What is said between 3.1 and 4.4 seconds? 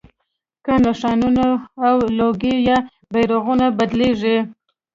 بیرغونه بدلېږي.